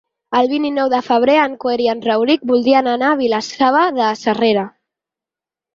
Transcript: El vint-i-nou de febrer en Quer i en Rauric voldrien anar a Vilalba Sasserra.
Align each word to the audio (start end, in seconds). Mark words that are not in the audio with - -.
El 0.37 0.47
vint-i-nou 0.53 0.87
de 0.93 1.01
febrer 1.09 1.35
en 1.41 1.53
Quer 1.65 1.75
i 1.85 1.91
en 1.95 2.03
Rauric 2.07 2.49
voldrien 2.53 2.91
anar 2.95 3.13
a 3.17 3.21
Vilalba 3.23 3.79
Sasserra. 4.09 4.69